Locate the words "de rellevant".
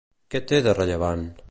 0.69-1.29